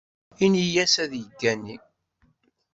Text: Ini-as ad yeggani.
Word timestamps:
Ini-as 0.45 0.95
ad 1.03 1.11
yeggani. 1.19 1.77